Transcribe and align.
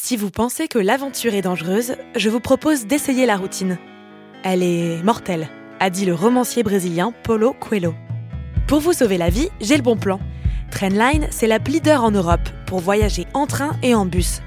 Si 0.00 0.16
vous 0.16 0.30
pensez 0.30 0.68
que 0.68 0.78
l'aventure 0.78 1.34
est 1.34 1.42
dangereuse, 1.42 1.96
je 2.16 2.30
vous 2.30 2.40
propose 2.40 2.86
d'essayer 2.86 3.26
la 3.26 3.36
routine. 3.36 3.76
Elle 4.44 4.62
est 4.62 5.02
mortelle, 5.02 5.48
a 5.80 5.90
dit 5.90 6.06
le 6.06 6.14
romancier 6.14 6.62
brésilien 6.62 7.12
Paulo 7.24 7.52
Coelho. 7.52 7.94
Pour 8.68 8.78
vous 8.78 8.92
sauver 8.94 9.18
la 9.18 9.28
vie, 9.28 9.50
j'ai 9.60 9.76
le 9.76 9.82
bon 9.82 9.96
plan. 9.96 10.18
Trainline, 10.70 11.26
c'est 11.30 11.48
la 11.48 11.58
leader 11.58 12.04
en 12.04 12.12
Europe 12.12 12.48
pour 12.64 12.78
voyager 12.78 13.26
en 13.34 13.46
train 13.46 13.72
et 13.82 13.94
en 13.94 14.06
bus. 14.06 14.40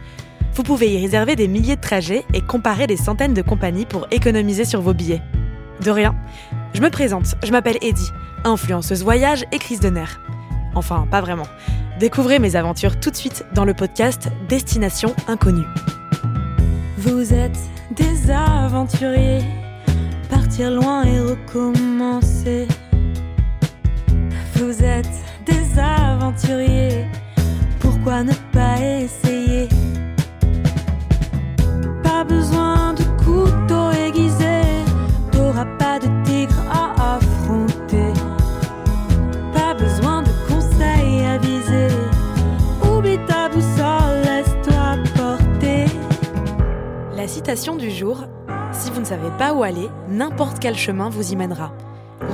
Vous 0.55 0.63
pouvez 0.63 0.93
y 0.93 1.01
réserver 1.01 1.35
des 1.35 1.49
milliers 1.49 1.75
de 1.75 1.81
trajets 1.81 2.25
et 2.33 2.41
comparer 2.41 2.87
des 2.87 2.97
centaines 2.97 3.35
de 3.35 3.43
compagnies 3.43 3.85
pour 3.85 4.07
économiser 4.09 4.65
sur 4.65 4.81
vos 4.81 4.93
billets. 4.93 5.21
De 5.81 5.91
rien. 5.91 6.15
Je 6.73 6.81
me 6.81 6.89
présente, 6.89 7.35
je 7.43 7.51
m'appelle 7.51 7.77
Eddie, 7.81 8.09
influenceuse 8.45 9.03
voyage 9.03 9.43
et 9.51 9.59
crise 9.59 9.81
de 9.81 9.89
nerfs. 9.89 10.21
Enfin, 10.75 11.07
pas 11.11 11.21
vraiment. 11.21 11.47
Découvrez 12.01 12.39
mes 12.39 12.55
aventures 12.55 12.99
tout 12.99 13.11
de 13.11 13.15
suite 13.15 13.45
dans 13.53 13.63
le 13.63 13.75
podcast 13.75 14.29
Destination 14.49 15.15
Inconnue. 15.27 15.67
Vous 16.97 17.31
êtes 17.31 17.59
des 17.91 18.31
aventuriers, 18.31 19.43
partir 20.27 20.71
loin 20.71 21.03
et 21.03 21.19
recommencer. 21.19 22.67
Vous 24.55 24.83
êtes 24.83 25.13
des 25.45 25.77
aventuriers, 25.79 27.05
pourquoi 27.79 28.23
ne 28.23 28.33
pas 28.51 28.81
essayer? 28.81 29.30
Citation 47.51 47.75
du 47.75 47.91
jour 47.91 48.23
Si 48.71 48.89
vous 48.91 49.01
ne 49.01 49.05
savez 49.05 49.29
pas 49.37 49.51
où 49.51 49.61
aller, 49.61 49.89
n'importe 50.07 50.59
quel 50.59 50.77
chemin 50.77 51.09
vous 51.09 51.33
y 51.33 51.35
mènera. 51.35 51.73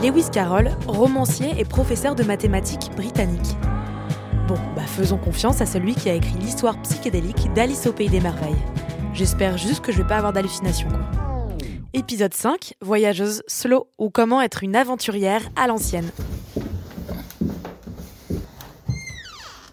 Lewis 0.04 0.30
Carroll, 0.32 0.70
romancier 0.86 1.56
et 1.58 1.66
professeur 1.66 2.14
de 2.14 2.24
mathématiques 2.24 2.92
britannique. 2.96 3.56
Bon, 4.48 4.60
bah 4.76 4.84
faisons 4.86 5.18
confiance 5.18 5.60
à 5.60 5.66
celui 5.66 5.96
qui 5.96 6.12
a 6.12 6.14
écrit 6.14 6.38
l'histoire 6.40 6.80
psychédélique 6.84 7.52
d'Alice 7.56 7.88
au 7.88 7.94
Pays 7.94 8.10
des 8.10 8.20
Merveilles. 8.20 8.64
J'espère 9.16 9.58
juste 9.58 9.84
que 9.84 9.92
je 9.92 10.04
vais 10.04 10.08
pas 10.08 10.18
avoir 10.18 10.34
d'hallucinations. 10.34 10.90
Épisode 11.94 12.36
5, 12.36 12.76
Voyageuse 12.82 13.42
slow 13.48 13.88
ou 13.98 14.12
comment 14.12 14.40
être 14.40 14.64
une 14.64 14.76
aventurière 14.76 15.42
à 15.56 15.66
l'ancienne. 15.66 16.12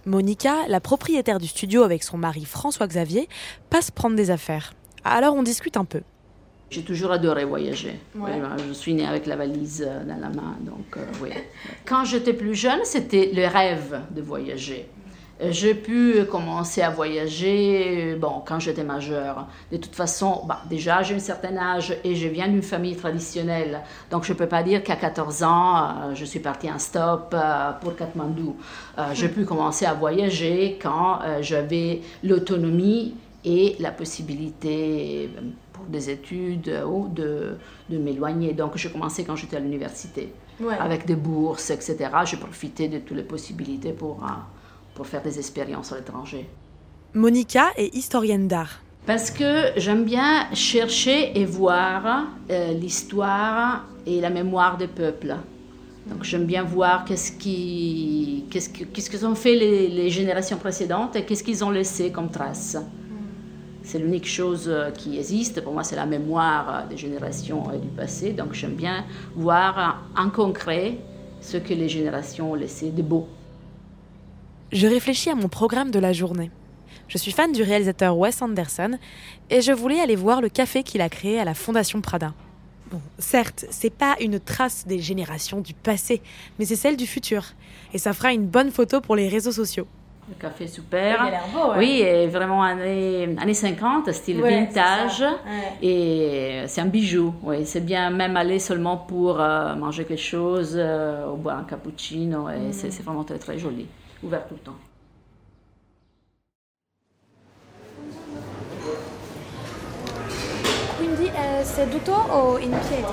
Monica, 0.06 0.66
la 0.68 0.80
propriétaire 0.80 1.38
du 1.38 1.48
studio 1.48 1.82
avec 1.82 2.02
son 2.02 2.16
mari 2.16 2.46
François 2.46 2.86
Xavier, 2.86 3.28
passe 3.68 3.90
prendre 3.90 4.16
des 4.16 4.30
affaires. 4.30 4.72
Alors 5.04 5.34
on 5.34 5.42
discute 5.42 5.76
un 5.76 5.84
peu. 5.84 6.00
J'ai 6.70 6.82
toujours 6.82 7.12
adoré 7.12 7.44
voyager. 7.44 8.00
Ouais, 8.16 8.40
je 8.66 8.72
suis 8.72 8.94
née 8.94 9.06
avec 9.06 9.26
la 9.26 9.36
valise 9.36 9.84
euh, 9.86 10.02
dans 10.02 10.18
la 10.18 10.28
main, 10.30 10.56
donc 10.62 10.96
euh, 10.96 11.04
oui. 11.22 11.30
Quand 11.84 12.04
j'étais 12.04 12.32
plus 12.32 12.54
jeune, 12.54 12.80
c'était 12.84 13.30
le 13.32 13.46
rêve 13.46 14.00
de 14.10 14.22
voyager. 14.22 14.88
Euh, 15.42 15.48
J'ai 15.50 15.74
pu 15.74 16.24
commencer 16.30 16.80
à 16.82 16.90
voyager 16.90 18.16
bon, 18.20 18.42
quand 18.46 18.60
j'étais 18.60 18.84
majeure. 18.84 19.46
De 19.72 19.76
toute 19.76 19.94
façon, 19.94 20.42
bah, 20.46 20.62
déjà 20.70 21.02
j'ai 21.02 21.16
un 21.16 21.18
certain 21.20 21.56
âge 21.56 21.96
et 22.04 22.14
je 22.14 22.28
viens 22.28 22.48
d'une 22.48 22.62
famille 22.62 22.96
traditionnelle. 22.96 23.80
Donc 24.10 24.24
je 24.24 24.32
ne 24.32 24.38
peux 24.38 24.46
pas 24.46 24.62
dire 24.62 24.82
qu'à 24.82 24.96
14 24.96 25.42
ans, 25.42 25.76
euh, 25.76 26.14
je 26.14 26.24
suis 26.24 26.38
partie 26.40 26.70
en 26.70 26.78
stop 26.78 27.34
euh, 27.34 27.72
pour 27.80 27.96
Katmandou. 27.96 28.56
Euh, 28.98 29.02
J'ai 29.12 29.28
pu 29.28 29.44
commencer 29.44 29.86
à 29.86 29.94
voyager 29.94 30.78
quand 30.80 31.18
j'avais 31.40 32.00
l'autonomie 32.22 33.14
et 33.44 33.76
la 33.78 33.90
possibilité 33.90 35.30
euh, 35.36 35.40
pour 35.72 35.84
des 35.86 36.10
études 36.10 36.72
ou 36.86 37.08
de, 37.08 37.56
de 37.90 37.98
m'éloigner. 37.98 38.52
Donc 38.52 38.76
j'ai 38.76 38.90
commencé 38.90 39.24
quand 39.24 39.36
j'étais 39.36 39.56
à 39.56 39.60
l'université 39.60 40.32
avec 40.78 41.06
des 41.06 41.16
bourses, 41.16 41.70
etc. 41.70 41.96
J'ai 42.24 42.36
profité 42.36 42.88
de 42.88 42.98
toutes 42.98 43.16
les 43.16 43.22
possibilités 43.24 43.92
pour, 43.92 44.22
euh, 44.24 44.28
pour 44.94 45.06
faire 45.06 45.22
des 45.22 45.38
expériences 45.38 45.92
à 45.92 45.96
l'étranger. 45.96 46.48
Monica 47.12 47.66
est 47.76 47.94
historienne 47.94 48.48
d'art. 48.48 48.80
Parce 49.06 49.30
que 49.30 49.72
j'aime 49.76 50.04
bien 50.04 50.52
chercher 50.54 51.38
et 51.38 51.44
voir 51.44 52.26
euh, 52.50 52.72
l'histoire 52.72 53.84
et 54.06 54.20
la 54.20 54.30
mémoire 54.30 54.78
des 54.78 54.86
peuples. 54.88 55.36
Donc 56.06 56.22
j'aime 56.22 56.44
bien 56.44 56.62
voir 56.62 57.04
qu'est-ce 57.04 57.32
qui, 57.32 58.44
qu'est-ce 58.50 58.68
que, 58.70 58.84
qu'est-ce 58.84 59.10
que 59.10 59.24
ont 59.24 59.34
fait 59.34 59.54
les, 59.54 59.88
les 59.88 60.10
générations 60.10 60.56
précédentes 60.58 61.16
et 61.16 61.24
qu'est-ce 61.24 61.42
qu'ils 61.42 61.64
ont 61.64 61.70
laissé 61.70 62.10
comme 62.10 62.30
trace. 62.30 62.76
C'est 63.84 63.98
l'unique 63.98 64.26
chose 64.26 64.64
euh, 64.66 64.90
qui 64.90 65.18
existe. 65.18 65.60
Pour 65.60 65.74
moi, 65.74 65.84
c'est 65.84 65.94
la 65.94 66.06
mémoire 66.06 66.68
euh, 66.68 66.88
des 66.88 66.96
générations 66.96 67.68
euh, 67.68 67.76
du 67.76 67.88
passé. 67.88 68.32
Donc 68.32 68.54
j'aime 68.54 68.74
bien 68.74 69.04
voir 69.36 70.02
en 70.16 70.30
concret 70.30 70.96
ce 71.42 71.58
que 71.58 71.74
les 71.74 71.90
générations 71.90 72.52
ont 72.52 72.54
laissé 72.54 72.90
de 72.90 73.02
beau. 73.02 73.28
Je 74.72 74.86
réfléchis 74.86 75.28
à 75.28 75.34
mon 75.34 75.48
programme 75.48 75.90
de 75.90 75.98
la 75.98 76.14
journée. 76.14 76.50
Je 77.08 77.18
suis 77.18 77.30
fan 77.30 77.52
du 77.52 77.62
réalisateur 77.62 78.16
Wes 78.16 78.40
Anderson 78.40 78.92
et 79.50 79.60
je 79.60 79.72
voulais 79.72 80.00
aller 80.00 80.16
voir 80.16 80.40
le 80.40 80.48
café 80.48 80.82
qu'il 80.82 81.02
a 81.02 81.10
créé 81.10 81.38
à 81.38 81.44
la 81.44 81.52
Fondation 81.52 82.00
Prada. 82.00 82.32
Bon, 82.90 83.02
certes, 83.18 83.66
c'est 83.70 83.90
pas 83.90 84.16
une 84.20 84.40
trace 84.40 84.86
des 84.86 84.98
générations 84.98 85.60
du 85.60 85.74
passé, 85.74 86.22
mais 86.58 86.64
c'est 86.64 86.76
celle 86.76 86.96
du 86.96 87.06
futur. 87.06 87.44
Et 87.92 87.98
ça 87.98 88.14
fera 88.14 88.32
une 88.32 88.46
bonne 88.46 88.70
photo 88.70 89.02
pour 89.02 89.14
les 89.14 89.28
réseaux 89.28 89.52
sociaux. 89.52 89.86
Le 90.26 90.34
café 90.40 90.66
super. 90.66 91.16
Il 91.20 91.26
a 91.26 91.30
l'air 91.30 91.42
beau, 91.52 91.72
ouais. 91.72 91.78
Oui, 91.78 92.00
et 92.00 92.26
vraiment 92.28 92.62
années, 92.62 93.28
années 93.38 93.52
50, 93.54 94.10
style 94.12 94.40
Ouais, 94.40 94.50
vintage. 94.66 95.16
c'est 95.18 95.22
ça. 95.22 95.30
Ouais. 95.30 95.86
Et 95.86 96.62
c'est 96.66 96.80
un 96.80 96.86
bijou. 96.86 97.34
Oui, 97.42 97.66
c'est 97.66 97.84
bien 97.84 98.08
même 98.10 98.36
aller 98.36 98.58
seulement 98.58 98.96
pour 98.96 99.38
euh, 99.40 99.74
manger 99.74 100.04
quelque 100.04 100.18
chose 100.22 100.74
euh, 100.78 101.28
ou 101.30 101.36
boire 101.36 101.58
un 101.58 101.64
cappuccino. 101.64 102.48
Et 102.48 102.72
c'est, 102.72 102.90
c'est 102.90 103.02
vraiment 103.02 103.24
très 103.24 103.38
très 103.38 103.58
joli. 103.58 103.86
Ouvert 104.22 104.46
tout 104.48 104.54
le 104.54 104.60
temps. 104.60 104.78
Quindi 110.96 111.26
è 111.26 111.62
seduto 111.64 112.12
o 112.14 112.58
in 112.58 112.70
piedi? 112.70 113.04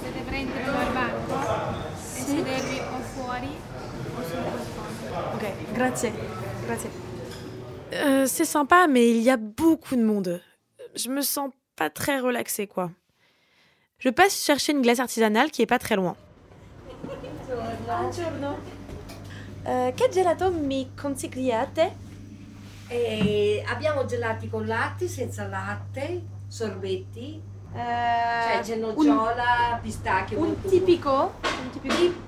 Siete 0.00 0.20
prendere 0.26 0.62
e 0.62 1.96
sedervi 1.96 2.78
o 2.78 3.00
fuori. 3.14 3.48
Ok, 5.34 5.44
grazie. 5.74 6.12
Grazie. 6.66 6.90
Euh, 7.92 8.26
c'est 8.26 8.44
sympa, 8.44 8.86
mais 8.88 9.10
il 9.10 9.22
y 9.22 9.30
a 9.30 9.36
beaucoup 9.36 9.96
de 9.96 10.02
monde. 10.02 10.40
Je 10.94 11.08
me 11.08 11.22
sens 11.22 11.50
pas 11.76 11.90
très 11.90 12.18
relaxée, 12.20 12.66
quoi. 12.66 12.90
Je 13.98 14.10
passe 14.10 14.34
chercher 14.44 14.72
une 14.72 14.82
glace 14.82 15.00
artisanale 15.00 15.50
qui 15.50 15.62
est 15.62 15.66
pas 15.66 15.78
très 15.78 15.96
loin. 15.96 16.16
Buongiorno. 17.86 18.58
Eh, 19.66 19.92
che 19.94 20.08
gelato 20.10 20.50
mi 20.50 20.90
consigliate? 21.00 21.96
E 22.88 23.64
abbiamo 23.66 24.04
gelati 24.04 24.48
con 24.48 24.66
latte, 24.66 25.08
senza 25.08 25.46
latte, 25.46 26.22
sorbetti, 26.48 27.40
Eh, 27.74 27.78
cioè 27.78 28.60
c'è 28.62 28.76
nocciola, 28.76 29.78
pistacchio. 29.82 30.38
un, 30.38 30.60
tipico? 30.62 31.32
Un 31.64 31.70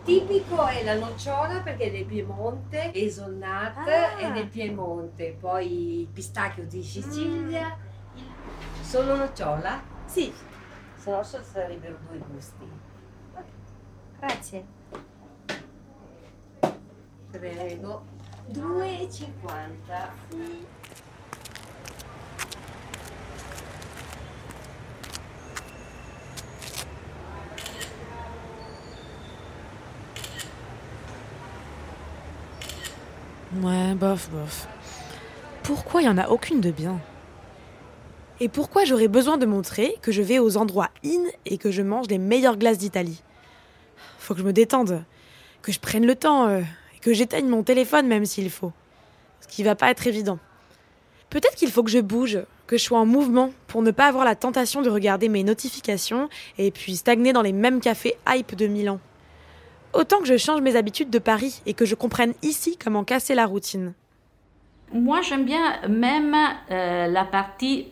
tipico? 0.04 0.66
è 0.66 0.82
la 0.84 0.94
nocciola 0.94 1.60
perché 1.60 1.84
è 1.84 1.90
del 1.90 2.04
Piemonte, 2.06 2.90
hazelnut 2.94 3.76
Ah. 3.76 4.16
è 4.16 4.32
del 4.32 4.46
Piemonte, 4.48 5.36
poi 5.38 6.00
il 6.00 6.06
pistacchio 6.06 6.64
di 6.64 6.82
Sicilia. 6.82 7.76
Solo 8.80 9.16
nocciola? 9.16 9.82
Sì, 10.06 10.32
Se 10.96 11.10
no 11.10 11.22
sarebbero 11.22 11.98
due 12.08 12.18
gusti. 12.30 12.66
grazie. 14.18 14.64
Prego. 17.30 18.04
2,50. 18.48 20.10
Ouais, 33.54 33.94
bof, 33.94 34.28
bof. 34.30 34.66
Pourquoi 35.62 36.02
il 36.02 36.06
y 36.06 36.08
en 36.08 36.18
a 36.18 36.28
aucune 36.28 36.60
de 36.60 36.72
bien? 36.72 36.98
Et 38.40 38.48
pourquoi 38.48 38.84
j'aurais 38.84 39.08
besoin 39.08 39.38
de 39.38 39.46
montrer 39.46 39.96
que 40.02 40.10
je 40.10 40.20
vais 40.20 40.40
aux 40.40 40.56
endroits 40.56 40.90
in 41.04 41.22
et 41.46 41.56
que 41.56 41.70
je 41.70 41.82
mange 41.82 42.08
les 42.08 42.18
meilleures 42.18 42.56
glaces 42.56 42.78
d'Italie? 42.78 43.22
Faut 44.18 44.34
que 44.34 44.40
je 44.40 44.46
me 44.46 44.52
détende, 44.52 45.04
que 45.62 45.70
je 45.70 45.78
prenne 45.78 46.06
le 46.06 46.16
temps, 46.16 46.48
euh, 46.48 46.60
et 46.60 46.98
que 47.00 47.12
j'éteigne 47.12 47.46
mon 47.46 47.62
téléphone 47.62 48.08
même 48.08 48.26
s'il 48.26 48.50
faut. 48.50 48.72
Ce 49.40 49.46
qui 49.46 49.62
va 49.62 49.76
pas 49.76 49.90
être 49.90 50.06
évident. 50.08 50.38
Peut-être 51.30 51.54
qu'il 51.54 51.70
faut 51.70 51.84
que 51.84 51.90
je 51.90 52.00
bouge, 52.00 52.40
que 52.66 52.76
je 52.76 52.82
sois 52.82 52.98
en 52.98 53.06
mouvement 53.06 53.52
pour 53.68 53.82
ne 53.82 53.92
pas 53.92 54.06
avoir 54.06 54.24
la 54.24 54.34
tentation 54.34 54.82
de 54.82 54.90
regarder 54.90 55.28
mes 55.28 55.44
notifications 55.44 56.28
et 56.58 56.72
puis 56.72 56.96
stagner 56.96 57.32
dans 57.32 57.42
les 57.42 57.52
mêmes 57.52 57.80
cafés 57.80 58.16
hype 58.28 58.56
de 58.56 58.66
Milan. 58.66 58.98
Autant 59.92 60.18
que 60.18 60.26
je 60.26 60.36
change 60.36 60.60
mes 60.60 60.76
habitudes 60.76 61.10
de 61.10 61.18
Paris 61.18 61.62
et 61.66 61.74
que 61.74 61.84
je 61.84 61.94
comprenne 61.94 62.34
ici 62.42 62.76
comment 62.82 63.04
casser 63.04 63.34
la 63.34 63.46
routine. 63.46 63.94
Moi, 64.92 65.20
j'aime 65.22 65.44
bien 65.44 65.80
même 65.88 66.34
euh, 66.70 67.06
la 67.06 67.24
partie, 67.24 67.88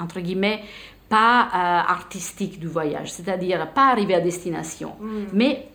entre 0.00 0.20
guillemets, 0.20 0.62
pas 1.08 1.42
euh, 1.42 1.92
artistique 1.92 2.58
du 2.58 2.66
voyage, 2.66 3.12
c'est-à-dire 3.12 3.70
pas 3.72 3.88
arriver 3.88 4.14
à 4.14 4.20
destination, 4.20 4.96
mais 5.32 5.68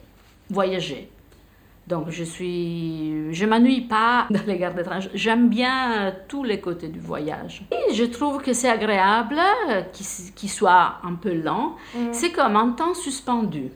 voyager. 0.49 1.09
Donc 1.87 2.09
je 2.09 2.23
suis, 2.23 3.33
je 3.33 3.45
m'ennuie 3.45 3.81
pas 3.81 4.27
dans 4.29 4.41
les 4.45 4.57
de 4.57 4.83
train. 4.83 4.99
J'aime 5.13 5.49
bien 5.49 5.93
euh, 5.93 6.11
tous 6.27 6.43
les 6.43 6.59
côtés 6.59 6.89
du 6.89 6.99
voyage. 6.99 7.63
Et 7.71 7.93
je 7.93 8.03
trouve 8.03 8.41
que 8.41 8.53
c'est 8.53 8.69
agréable 8.69 9.39
qu'il 9.93 10.05
qu'il 10.35 10.49
soit 10.49 10.95
un 11.03 11.15
peu 11.15 11.33
lent. 11.33 11.75
C'est 12.11 12.31
comme 12.31 12.55
un 12.55 12.71
temps 12.71 12.93
suspendu 12.93 13.71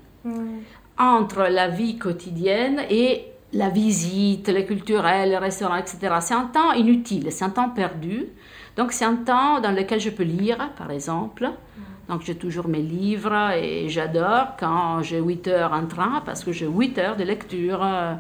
entre 0.97 1.43
la 1.49 1.67
vie 1.67 1.97
quotidienne 1.97 2.81
et 2.89 3.25
la 3.53 3.69
visite, 3.69 4.47
les 4.49 4.65
culturels, 4.65 5.29
les 5.29 5.37
restaurants, 5.37 5.77
etc. 5.77 6.15
C'est 6.21 6.33
un 6.33 6.45
temps 6.45 6.73
inutile, 6.73 7.31
c'est 7.31 7.45
un 7.45 7.49
temps 7.49 7.69
perdu. 7.69 8.27
Donc 8.75 8.91
c'est 8.91 9.05
un 9.05 9.15
temps 9.15 9.61
dans 9.61 9.71
lequel 9.71 9.99
je 9.99 10.09
peux 10.09 10.23
lire, 10.23 10.71
par 10.77 10.91
exemple. 10.91 11.49
Donc 12.07 12.21
j'ai 12.21 12.35
toujours 12.35 12.67
mes 12.67 12.81
livres 12.81 13.53
et 13.53 13.89
j'adore 13.89 14.57
quand 14.59 15.01
j'ai 15.01 15.19
8 15.19 15.47
heures 15.47 15.73
en 15.73 15.87
train 15.87 16.21
parce 16.23 16.43
que 16.43 16.51
j'ai 16.51 16.67
8 16.67 16.97
heures 16.99 17.15
de 17.15 17.23
lecture 17.23 17.83
euh, 17.83 18.13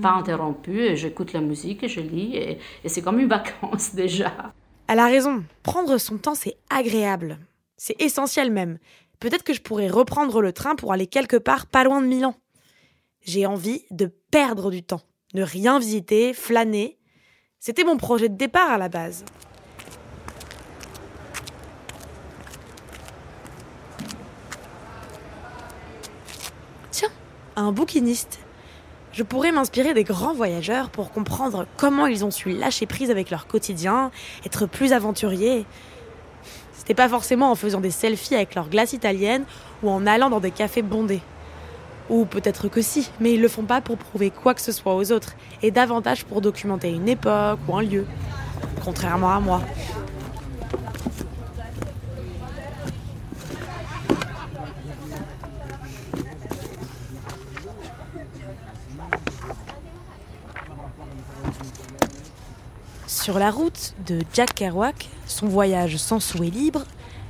pas 0.00 0.12
interrompue 0.12 0.80
et 0.80 0.96
j'écoute 0.96 1.32
la 1.32 1.40
musique 1.40 1.82
et 1.82 1.88
je 1.88 2.00
lis 2.00 2.36
et, 2.36 2.58
et 2.84 2.88
c'est 2.88 3.02
comme 3.02 3.18
une 3.18 3.28
vacance 3.28 3.94
déjà. 3.94 4.32
Elle 4.86 5.00
a 5.00 5.06
raison. 5.06 5.42
Prendre 5.62 5.98
son 5.98 6.18
temps, 6.18 6.34
c'est 6.36 6.56
agréable. 6.70 7.38
C'est 7.76 8.00
essentiel 8.00 8.52
même. 8.52 8.78
Peut-être 9.22 9.44
que 9.44 9.54
je 9.54 9.62
pourrais 9.62 9.86
reprendre 9.86 10.42
le 10.42 10.52
train 10.52 10.74
pour 10.74 10.92
aller 10.92 11.06
quelque 11.06 11.36
part 11.36 11.66
pas 11.66 11.84
loin 11.84 12.00
de 12.00 12.08
Milan. 12.08 12.34
J'ai 13.20 13.46
envie 13.46 13.84
de 13.92 14.06
perdre 14.32 14.68
du 14.72 14.82
temps, 14.82 15.02
ne 15.34 15.44
rien 15.44 15.78
visiter, 15.78 16.34
flâner. 16.34 16.98
C'était 17.60 17.84
mon 17.84 17.98
projet 17.98 18.28
de 18.28 18.34
départ 18.34 18.68
à 18.68 18.78
la 18.78 18.88
base. 18.88 19.24
Tiens, 26.90 27.10
un 27.54 27.70
bouquiniste. 27.70 28.40
Je 29.12 29.22
pourrais 29.22 29.52
m'inspirer 29.52 29.94
des 29.94 30.02
grands 30.02 30.34
voyageurs 30.34 30.90
pour 30.90 31.12
comprendre 31.12 31.68
comment 31.76 32.06
ils 32.06 32.24
ont 32.24 32.32
su 32.32 32.50
lâcher 32.50 32.86
prise 32.86 33.12
avec 33.12 33.30
leur 33.30 33.46
quotidien, 33.46 34.10
être 34.44 34.66
plus 34.66 34.92
aventuriers. 34.92 35.64
C'était 36.82 36.94
pas 36.94 37.08
forcément 37.08 37.52
en 37.52 37.54
faisant 37.54 37.80
des 37.80 37.92
selfies 37.92 38.34
avec 38.34 38.56
leur 38.56 38.68
glace 38.68 38.92
italienne 38.92 39.44
ou 39.84 39.88
en 39.88 40.04
allant 40.04 40.30
dans 40.30 40.40
des 40.40 40.50
cafés 40.50 40.82
bondés. 40.82 41.20
Ou 42.10 42.24
peut-être 42.24 42.66
que 42.66 42.82
si, 42.82 43.08
mais 43.20 43.34
ils 43.34 43.40
le 43.40 43.46
font 43.46 43.62
pas 43.62 43.80
pour 43.80 43.96
prouver 43.96 44.32
quoi 44.32 44.52
que 44.52 44.60
ce 44.60 44.72
soit 44.72 44.96
aux 44.96 45.12
autres, 45.12 45.34
et 45.62 45.70
davantage 45.70 46.24
pour 46.24 46.40
documenter 46.40 46.90
une 46.90 47.08
époque 47.08 47.60
ou 47.68 47.76
un 47.76 47.82
lieu. 47.82 48.04
Contrairement 48.84 49.30
à 49.30 49.38
moi. 49.38 49.60
Sur 63.22 63.38
la 63.38 63.52
route 63.52 63.94
de 64.04 64.18
Jack 64.34 64.52
Kerouac, 64.52 65.08
son 65.28 65.46
voyage 65.46 65.96
sans 65.96 66.18
souhait 66.18 66.50
libre, 66.50 66.82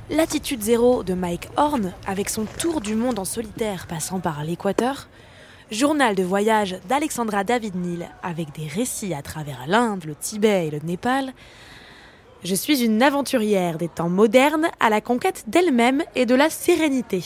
L'attitude 0.09 0.63
zéro 0.63 1.03
de 1.03 1.13
Mike 1.13 1.49
Horn, 1.55 1.93
avec 2.07 2.31
son 2.31 2.45
tour 2.45 2.81
du 2.81 2.95
monde 2.95 3.19
en 3.19 3.25
solitaire 3.25 3.85
passant 3.85 4.19
par 4.19 4.43
l'Équateur, 4.43 5.07
Journal 5.69 6.15
de 6.15 6.23
voyage 6.23 6.77
d'Alexandra 6.89 7.43
David 7.43 7.75
Neal, 7.75 8.09
avec 8.23 8.55
des 8.55 8.65
récits 8.65 9.13
à 9.13 9.21
travers 9.21 9.65
l'Inde, 9.67 10.05
le 10.05 10.15
Tibet 10.15 10.65
et 10.65 10.71
le 10.71 10.79
Népal. 10.79 11.31
Je 12.43 12.55
suis 12.55 12.83
une 12.83 13.03
aventurière 13.03 13.77
des 13.77 13.87
temps 13.87 14.09
modernes 14.09 14.69
à 14.79 14.89
la 14.89 14.99
conquête 14.99 15.43
d'elle-même 15.45 16.01
et 16.15 16.25
de 16.25 16.33
la 16.33 16.49
sérénité. 16.49 17.23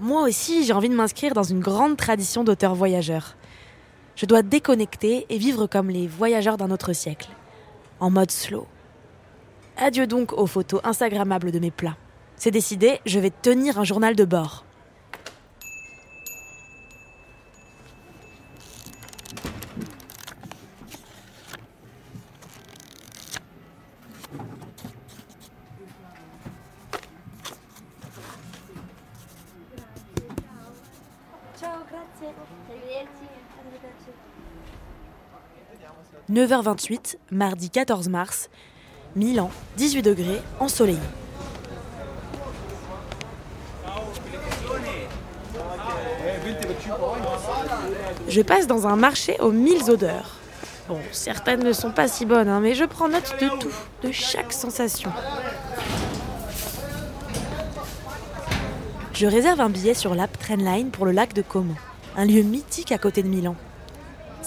Moi 0.00 0.20
aussi, 0.20 0.66
j'ai 0.66 0.74
envie 0.74 0.90
de 0.90 0.94
m'inscrire 0.94 1.32
dans 1.32 1.42
une 1.42 1.60
grande 1.60 1.96
tradition 1.96 2.44
d'auteurs 2.44 2.74
voyageurs. 2.74 3.36
Je 4.16 4.26
dois 4.26 4.42
déconnecter 4.42 5.24
et 5.30 5.38
vivre 5.38 5.66
comme 5.66 5.88
les 5.88 6.06
voyageurs 6.06 6.58
d'un 6.58 6.70
autre 6.70 6.92
siècle, 6.92 7.30
en 8.04 8.10
mode 8.10 8.30
slow. 8.30 8.66
Adieu 9.78 10.06
donc 10.06 10.34
aux 10.34 10.46
photos 10.46 10.82
Instagrammables 10.84 11.50
de 11.50 11.58
mes 11.58 11.70
plats. 11.70 11.96
C'est 12.36 12.50
décidé, 12.50 13.00
je 13.06 13.18
vais 13.18 13.30
tenir 13.30 13.78
un 13.78 13.84
journal 13.84 14.14
de 14.14 14.26
bord. 14.26 14.63
9h28, 36.34 37.16
mardi 37.30 37.70
14 37.70 38.08
mars, 38.08 38.50
Milan, 39.14 39.52
18 39.76 40.02
degrés, 40.02 40.42
ensoleillé. 40.58 40.98
Je 48.28 48.42
passe 48.42 48.66
dans 48.66 48.88
un 48.88 48.96
marché 48.96 49.36
aux 49.38 49.52
mille 49.52 49.88
odeurs. 49.88 50.38
Bon, 50.88 50.98
certaines 51.12 51.62
ne 51.62 51.72
sont 51.72 51.92
pas 51.92 52.08
si 52.08 52.26
bonnes, 52.26 52.48
hein, 52.48 52.58
mais 52.58 52.74
je 52.74 52.84
prends 52.84 53.08
note 53.08 53.36
de 53.40 53.48
tout, 53.60 53.72
de 54.02 54.10
chaque 54.10 54.52
sensation. 54.52 55.12
Je 59.12 59.26
réserve 59.28 59.60
un 59.60 59.70
billet 59.70 59.94
sur 59.94 60.16
l'app 60.16 60.36
Trainline 60.36 60.90
pour 60.90 61.06
le 61.06 61.12
lac 61.12 61.32
de 61.32 61.42
Como, 61.42 61.74
un 62.16 62.24
lieu 62.24 62.42
mythique 62.42 62.90
à 62.90 62.98
côté 62.98 63.22
de 63.22 63.28
Milan. 63.28 63.54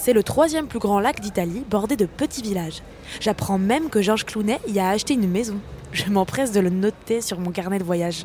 C'est 0.00 0.12
le 0.12 0.22
troisième 0.22 0.68
plus 0.68 0.78
grand 0.78 1.00
lac 1.00 1.20
d'Italie, 1.20 1.64
bordé 1.68 1.96
de 1.96 2.06
petits 2.06 2.40
villages. 2.40 2.82
J'apprends 3.20 3.58
même 3.58 3.90
que 3.90 4.00
Georges 4.00 4.24
Clounet 4.24 4.60
y 4.68 4.78
a 4.78 4.90
acheté 4.90 5.14
une 5.14 5.28
maison. 5.28 5.58
Je 5.92 6.08
m'empresse 6.08 6.52
de 6.52 6.60
le 6.60 6.70
noter 6.70 7.20
sur 7.20 7.40
mon 7.40 7.50
carnet 7.50 7.80
de 7.80 7.84
voyage. 7.84 8.24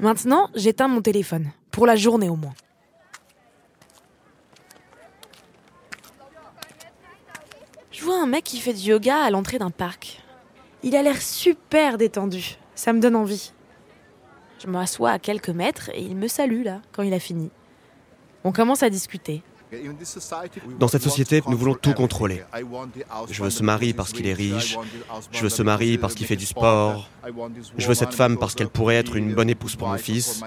Maintenant, 0.00 0.50
j'éteins 0.56 0.88
mon 0.88 1.00
téléphone, 1.00 1.52
pour 1.70 1.86
la 1.86 1.96
journée 1.96 2.28
au 2.28 2.36
moins. 2.36 2.52
Je 8.04 8.10
vois 8.10 8.20
un 8.20 8.26
mec 8.26 8.44
qui 8.44 8.60
fait 8.60 8.74
du 8.74 8.90
yoga 8.90 9.16
à 9.16 9.30
l'entrée 9.30 9.58
d'un 9.58 9.70
parc. 9.70 10.20
Il 10.82 10.94
a 10.94 11.00
l'air 11.00 11.22
super 11.22 11.96
détendu. 11.96 12.58
Ça 12.74 12.92
me 12.92 13.00
donne 13.00 13.16
envie. 13.16 13.54
Je 14.62 14.66
m'assois 14.66 15.12
à 15.12 15.18
quelques 15.18 15.48
mètres 15.48 15.88
et 15.94 16.02
il 16.02 16.14
me 16.14 16.28
salue 16.28 16.64
là, 16.64 16.82
quand 16.92 17.02
il 17.02 17.14
a 17.14 17.18
fini. 17.18 17.50
On 18.44 18.52
commence 18.52 18.82
à 18.82 18.90
discuter. 18.90 19.42
Dans 20.78 20.86
cette 20.86 21.00
société, 21.00 21.42
nous 21.48 21.56
voulons 21.56 21.72
tout 21.72 21.94
contrôler. 21.94 22.42
Je 23.30 23.42
veux 23.42 23.48
ce 23.48 23.62
mari 23.62 23.94
parce 23.94 24.12
qu'il 24.12 24.26
est 24.26 24.34
riche. 24.34 24.76
Je 25.32 25.40
veux 25.40 25.48
ce 25.48 25.62
mari 25.62 25.96
parce 25.96 26.14
qu'il 26.14 26.26
fait 26.26 26.36
du 26.36 26.44
sport. 26.44 27.08
Je 27.78 27.88
veux 27.88 27.94
cette 27.94 28.12
femme 28.12 28.36
parce 28.36 28.54
qu'elle 28.54 28.68
pourrait 28.68 28.96
être 28.96 29.16
une 29.16 29.34
bonne 29.34 29.48
épouse 29.48 29.76
pour 29.76 29.88
mon 29.88 29.96
fils. 29.96 30.42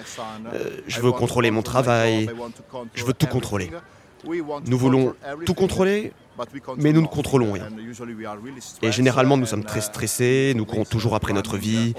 Euh, 0.54 0.82
je 0.86 1.02
veux 1.02 1.12
contrôler 1.12 1.50
mon 1.50 1.64
travail. 1.64 2.30
Je 2.94 3.04
veux 3.04 3.14
tout 3.14 3.26
contrôler. 3.26 3.72
Nous 4.66 4.78
voulons 4.78 5.14
tout 5.46 5.54
contrôler, 5.54 6.12
mais 6.78 6.94
nous 6.94 7.02
ne 7.02 7.08
contrôlons 7.08 7.54
rien. 7.54 7.68
Et 8.82 8.92
généralement, 8.92 9.38
nous 9.38 9.46
sommes 9.46 9.64
très 9.64 9.82
stressés, 9.82 10.54
nous 10.56 10.66
courons 10.66 10.86
toujours 10.86 11.16
après 11.16 11.34
notre 11.34 11.58
vie. 11.58 11.94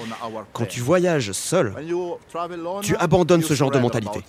Quand 0.53 0.67
tu 0.67 0.81
voyages 0.81 1.33
seul, 1.33 1.75
tu 2.83 2.97
abandonnes 2.97 3.43
ce 3.43 3.55
genre 3.55 3.71
de 3.71 3.79
mentalité. 3.79 4.21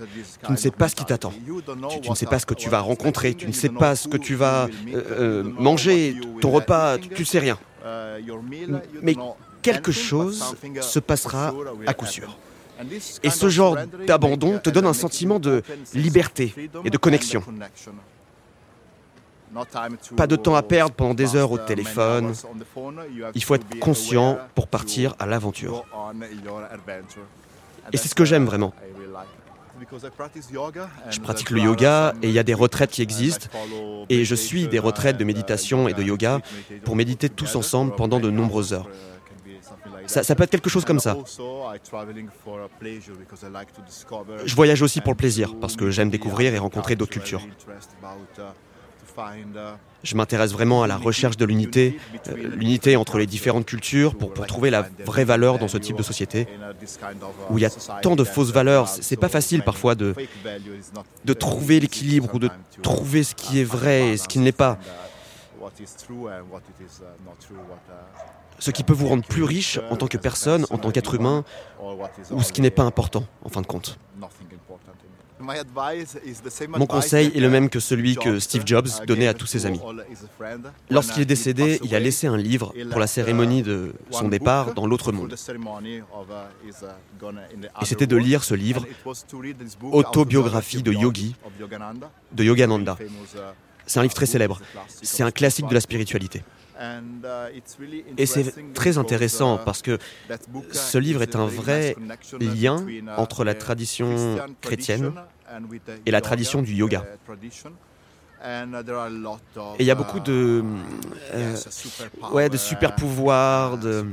Tu 0.46 0.52
ne 0.52 0.58
sais 0.58 0.72
pas 0.72 0.90
ce 0.90 0.96
qui 0.96 1.06
t'attend. 1.06 1.34
Tu, 1.90 2.02
tu 2.02 2.10
ne 2.10 2.16
sais 2.16 2.26
pas 2.26 2.40
ce 2.40 2.46
que 2.46 2.54
tu 2.54 2.70
vas 2.70 2.80
rencontrer. 2.80 3.34
Tu 3.34 3.48
ne 3.48 3.52
sais 3.52 3.70
pas 3.70 3.96
ce 3.96 4.08
que 4.08 4.18
tu 4.18 4.36
vas 4.36 4.66
euh, 4.66 5.04
euh, 5.12 5.44
manger, 5.44 6.16
ton 6.42 6.52
repas, 6.52 6.98
tu 6.98 7.22
ne 7.22 7.26
sais 7.26 7.40
rien. 7.40 7.58
Mais 9.02 9.16
quelque 9.62 9.92
chose 9.92 10.56
se 10.82 11.00
passera 11.00 11.54
à 11.86 11.94
coup 11.94 12.06
sûr. 12.06 12.38
Et 13.24 13.30
ce 13.30 13.50
genre 13.50 13.78
d'abandon 14.08 14.60
te 14.60 14.70
donne 14.70 14.86
un 14.86 14.94
sentiment 14.94 15.40
de 15.40 15.64
liberté 15.94 16.54
et 16.84 16.90
de 16.90 16.98
connexion. 16.98 17.44
Pas 20.16 20.28
de 20.28 20.36
temps 20.36 20.56
à 20.56 20.62
perdre 20.62 20.94
pendant 20.94 21.14
des 21.14 21.36
heures 21.36 21.52
au 21.52 21.58
téléphone. 21.58 22.34
Il 23.34 23.44
faut 23.44 23.56
être 23.56 23.80
conscient 23.80 24.38
pour 24.56 24.68
partir 24.68 25.16
à 25.20 25.26
l'aventure. 25.26 25.86
Et 27.92 27.98
c'est 27.98 28.08
ce 28.08 28.16
que 28.16 28.26
j'aime 28.26 28.46
vraiment. 28.46 28.74
Je 31.10 31.20
pratique 31.20 31.50
le 31.52 31.62
yoga 31.62 32.14
et 32.22 32.28
il 32.28 32.34
y 32.34 32.40
a 32.40 32.44
des 32.44 32.54
retraites 32.54 32.92
qui 32.92 33.02
existent. 33.02 33.48
Et 34.10 34.26
je 34.26 34.36
suis 34.36 34.68
des 34.68 34.80
retraites 34.80 35.18
de 35.18 35.24
méditation 35.24 35.88
et 35.88 35.94
de 35.94 36.04
yoga 36.04 36.42
pour 36.84 36.96
méditer 36.96 37.30
tous 37.30 37.56
ensemble 37.56 37.96
pendant 37.96 38.20
de 38.20 38.30
nombreuses 38.30 38.74
heures. 38.74 38.90
Ça, 40.10 40.24
ça, 40.24 40.34
peut 40.34 40.42
être 40.42 40.50
quelque 40.50 40.72
chose 40.72 40.86
comme 40.86 41.00
ça. 41.00 41.16
Je 44.44 44.56
voyage 44.56 44.82
aussi 44.82 45.02
pour 45.02 45.12
le 45.12 45.18
plaisir, 45.18 45.54
parce 45.62 45.76
que 45.76 45.92
j'aime 45.92 46.10
découvrir 46.10 46.52
et 46.52 46.58
rencontrer 46.58 46.96
d'autres 46.96 47.12
cultures. 47.12 47.46
Je 50.02 50.16
m'intéresse 50.16 50.52
vraiment 50.52 50.82
à 50.82 50.88
la 50.88 50.98
recherche 50.98 51.38
de 51.38 51.46
l'unité, 51.46 52.00
euh, 52.28 52.36
l'unité 52.56 52.96
entre 52.96 53.20
les 53.20 53.28
différentes 53.28 53.68
cultures 53.68 54.16
pour, 54.16 54.34
pour 54.34 54.48
trouver 54.48 54.72
la 54.72 54.90
vraie 55.06 55.26
valeur 55.26 55.60
dans 55.60 55.68
ce 55.68 55.78
type 55.78 55.98
de 55.98 56.04
société 56.04 56.48
où 57.52 57.60
il 57.60 57.62
y 57.62 57.66
a 57.66 57.70
tant 58.02 58.16
de 58.16 58.24
fausses 58.24 58.52
valeurs. 58.52 58.88
C'est 58.88 59.18
pas 59.18 59.30
facile 59.30 59.62
parfois 59.62 59.94
de, 59.94 60.16
de 61.24 61.34
trouver 61.34 61.80
l'équilibre 61.82 62.34
ou 62.34 62.40
de 62.40 62.50
trouver 62.82 63.22
ce 63.24 63.36
qui 63.36 63.60
est 63.60 63.64
vrai 63.64 64.10
et 64.10 64.18
ce 64.18 64.28
qui 64.28 64.40
ne 64.40 64.46
l'est 64.46 64.52
pas. 64.54 64.80
Ce 68.60 68.72
qui 68.72 68.84
peut 68.84 68.94
vous 68.94 69.08
rendre 69.08 69.24
plus 69.24 69.44
riche 69.44 69.80
en 69.90 69.96
tant 69.96 70.08
que 70.08 70.18
personne, 70.18 70.66
en 70.70 70.78
tant 70.78 70.92
qu'être 70.92 71.16
humain, 71.16 71.44
ou 72.32 72.44
ce 72.44 72.52
qui 72.52 72.62
n'est 72.62 72.70
pas 72.70 72.84
important 72.84 73.26
en 73.44 73.50
fin 73.50 73.62
de 73.62 73.68
compte. 73.68 73.98
Mon 75.40 76.86
conseil 76.86 77.32
est 77.34 77.40
le 77.40 77.50
même 77.50 77.70
que 77.70 77.80
celui 77.80 78.16
que 78.16 78.40
Steve 78.40 78.64
Jobs 78.66 78.90
donnait 79.08 79.28
à 79.28 79.34
tous 79.34 79.46
ses 79.46 79.66
amis. 79.66 79.80
Lorsqu'il 80.90 81.22
est 81.22 81.26
décédé, 81.26 81.80
il 81.84 81.96
a 81.96 82.00
laissé 82.00 82.28
un 82.28 82.38
livre 82.38 82.74
pour 82.92 83.00
la 83.00 83.08
cérémonie 83.08 83.64
de 83.64 83.94
son 84.12 84.28
départ 84.28 84.74
dans 84.74 84.86
l'autre 84.86 85.12
monde. 85.12 85.36
Et 87.82 87.86
c'était 87.86 88.08
de 88.08 88.18
lire 88.18 88.44
ce 88.44 88.54
livre, 88.54 88.86
Autobiographie 89.82 90.84
de 90.84 90.92
Yogi, 90.92 91.36
de 92.34 92.44
Yogananda. 92.44 92.98
C'est 93.86 94.00
un 94.00 94.04
livre 94.04 94.14
très 94.14 94.26
célèbre. 94.26 94.60
C'est 95.02 95.24
un 95.24 95.32
classique 95.32 95.68
de 95.68 95.74
la 95.74 95.82
spiritualité. 95.82 96.44
Et 98.18 98.26
c'est 98.26 98.74
très 98.74 98.98
intéressant 98.98 99.58
parce 99.58 99.82
que 99.82 99.98
ce 100.72 100.98
livre 100.98 101.22
est 101.22 101.36
un 101.36 101.46
vrai 101.46 101.96
lien 102.40 102.86
entre 103.18 103.44
la 103.44 103.56
tradition 103.56 104.38
chrétienne 104.62 105.14
et 106.06 106.12
la 106.12 106.22
tradition 106.22 106.62
du 106.62 106.74
yoga. 106.74 107.06
Et 108.46 109.82
il 109.82 109.86
y 109.86 109.92
a 109.92 109.96
beaucoup 109.96 110.20
de, 110.20 110.64
euh, 111.34 111.56
ouais, 112.32 112.50
de 112.50 112.58
super 112.58 112.96
pouvoirs, 112.96 113.78
de, 113.78 114.06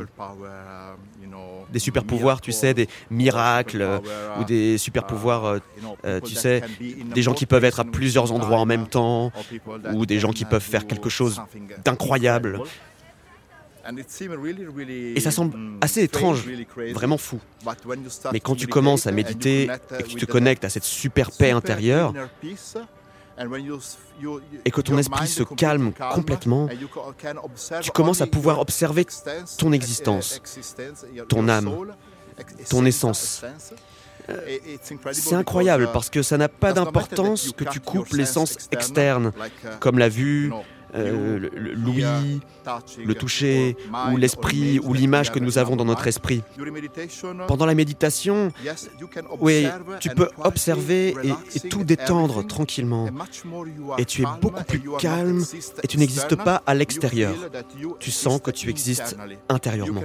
des 1.72 1.78
super 1.78 2.04
pouvoirs, 2.04 2.40
tu 2.40 2.52
sais, 2.52 2.74
des 2.74 2.88
miracles 3.10 4.00
ou 4.40 4.44
des 4.44 4.78
super 4.78 5.06
pouvoirs, 5.06 5.58
euh, 6.04 6.20
tu 6.20 6.34
sais, 6.34 6.62
des 6.80 7.22
gens 7.22 7.34
qui 7.34 7.46
peuvent 7.46 7.64
être 7.64 7.80
à 7.80 7.84
plusieurs 7.84 8.32
endroits 8.32 8.58
en 8.58 8.66
même 8.66 8.88
temps 8.88 9.32
ou 9.92 10.06
des 10.06 10.18
gens 10.18 10.32
qui 10.32 10.44
peuvent 10.44 10.60
faire 10.62 10.86
quelque 10.86 11.08
chose 11.08 11.40
d'incroyable. 11.84 12.60
Et 15.14 15.20
ça 15.20 15.30
semble 15.30 15.56
assez 15.80 16.02
étrange, 16.02 16.44
vraiment 16.92 17.18
fou. 17.18 17.38
Mais 18.32 18.40
quand 18.40 18.56
tu 18.56 18.66
commences 18.66 19.06
à 19.06 19.12
méditer 19.12 19.68
et 19.98 20.02
que 20.02 20.08
tu 20.08 20.16
te 20.16 20.24
connectes 20.24 20.64
à 20.64 20.68
cette 20.68 20.84
super 20.84 21.30
paix 21.30 21.52
intérieure, 21.52 22.12
et 24.64 24.70
que 24.70 24.80
ton 24.80 24.98
esprit 24.98 25.28
se 25.28 25.42
calme 25.42 25.92
complètement, 26.12 26.68
tu 27.80 27.90
commences 27.90 28.20
à 28.20 28.26
pouvoir 28.26 28.60
observer 28.60 29.06
ton 29.58 29.72
existence, 29.72 30.40
ton 31.28 31.48
âme, 31.48 31.70
ton 32.68 32.84
essence. 32.84 33.44
C'est 35.12 35.34
incroyable 35.34 35.90
parce 35.92 36.10
que 36.10 36.22
ça 36.22 36.36
n'a 36.36 36.48
pas 36.48 36.72
d'importance 36.72 37.52
que 37.52 37.64
tu 37.64 37.80
coupes 37.80 38.12
l'essence 38.12 38.68
externe, 38.72 39.32
comme 39.80 39.98
la 39.98 40.08
vue, 40.08 40.52
euh, 40.94 41.48
l'ouïe, 41.54 42.40
le 43.04 43.14
toucher, 43.14 43.76
ou 44.12 44.16
l'esprit, 44.16 44.78
ou 44.78 44.94
l'image 44.94 45.32
que 45.32 45.38
nous 45.38 45.58
avons 45.58 45.76
dans 45.76 45.84
notre 45.84 46.06
esprit. 46.06 46.42
Pendant 47.48 47.66
la 47.66 47.74
méditation, 47.74 48.52
oui, 49.40 49.66
tu 50.00 50.10
peux 50.10 50.28
observer 50.42 51.14
et, 51.54 51.60
tout 51.68 51.84
détendre 51.84 52.46
tranquillement. 52.46 53.08
Et 53.98 54.04
tu 54.04 54.22
es 54.22 54.26
beaucoup 54.40 54.64
plus 54.64 54.82
calme 54.98 55.42
et 55.82 55.86
tu 55.86 55.98
n'existes 55.98 56.36
pas 56.36 56.62
à 56.66 56.74
l'extérieur. 56.74 57.34
Tu 57.98 58.10
sens 58.10 58.40
que 58.40 58.50
tu 58.50 58.70
existes 58.70 59.16
intérieurement. 59.48 60.02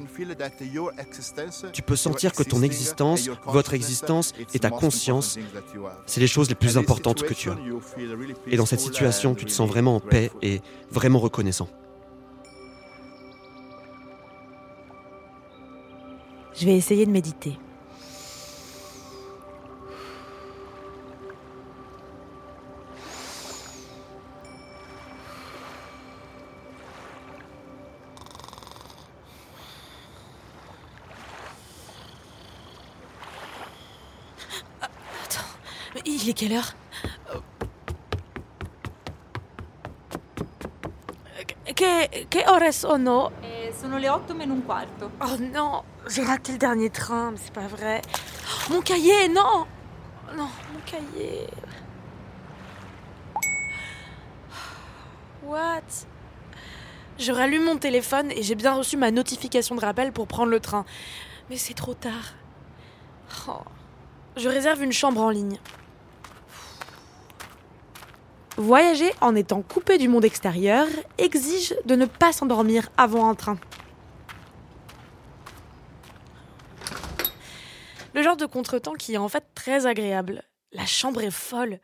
Tu 1.74 1.82
peux 1.82 1.96
sentir 1.96 2.34
que 2.34 2.44
ton 2.44 2.62
existence, 2.62 3.30
votre 3.46 3.74
existence 3.74 4.34
et 4.54 4.60
ta 4.60 4.70
conscience, 4.70 5.38
c'est 6.06 6.22
les 6.22 6.28
choses 6.28 6.50
les 6.50 6.56
plus 6.56 6.78
importantes 6.78 7.24
que 7.24 7.34
tu 7.34 7.50
as. 7.50 7.58
Et 8.48 8.58
dans 8.58 8.66
cette 8.66 8.80
situation, 8.80 9.36
tu 9.36 9.46
te 9.46 9.52
sens 9.52 9.70
vraiment 9.70 9.96
en 9.96 10.00
paix 10.00 10.32
et 10.42 10.62
vraiment 10.90 11.20
reconnaissant. 11.20 11.68
Je 16.54 16.66
vais 16.66 16.76
essayer 16.76 17.06
de 17.06 17.12
méditer. 17.12 17.58
Attends, 34.82 35.42
il 36.06 36.30
est 36.30 36.34
quelle 36.34 36.54
heure? 36.54 36.76
Che, 41.82 42.28
che 42.28 42.44
ore 42.48 42.72
sono? 42.72 43.32
Eh, 43.42 43.74
Sono 43.76 43.98
le 43.98 44.08
8 44.08 44.36
meno 44.36 44.54
un 44.54 44.64
quarto. 44.64 45.14
Oh 45.20 45.36
non, 45.40 45.82
j'ai 46.08 46.24
raté 46.24 46.52
le 46.52 46.60
dernier 46.60 46.92
train, 46.92 47.32
mais 47.32 47.40
c'est 47.44 47.52
pas 47.52 47.66
vrai. 47.66 48.04
Mon 48.70 48.82
cahier, 48.82 49.28
non 49.28 49.66
Non, 50.36 50.48
mon 50.72 50.80
cahier. 50.86 51.48
What? 55.44 56.06
Je 57.18 57.32
rallume 57.32 57.64
mon 57.64 57.78
téléphone 57.78 58.32
et 58.32 58.44
j'ai 58.44 58.54
bien 58.54 58.74
reçu 58.74 58.96
ma 58.96 59.10
notification 59.10 59.74
de 59.74 59.82
rappel 59.82 60.12
pour 60.12 60.28
prendre 60.28 60.52
le 60.52 60.60
train. 60.60 60.86
Mais 61.50 61.58
c'est 61.58 61.74
trop 61.74 61.96
tard. 61.96 62.36
Oh. 63.48 63.64
Je 64.38 64.48
réserve 64.50 64.84
une 64.84 64.92
chambre 64.92 65.22
en 65.22 65.32
ligne. 65.32 65.58
Voyager 68.62 69.12
en 69.22 69.36
étant 69.36 69.64
coupé 69.64 69.98
du 69.98 70.08
monde 70.08 70.24
extérieur 70.24 70.86
exige 71.18 71.74
de 71.86 71.96
ne 71.96 72.06
pas 72.06 72.32
s'endormir 72.32 72.92
avant 72.96 73.28
un 73.28 73.34
train. 73.34 73.58
Le 78.14 78.22
genre 78.22 78.38
de 78.38 78.46
contretemps 78.46 78.94
qui 78.94 79.16
est 79.16 79.18
en 79.18 79.30
fait 79.30 79.44
très 79.56 79.88
agréable. 79.88 80.44
La 80.74 80.86
chambre 80.86 81.24
est 81.24 81.32
folle. 81.32 81.80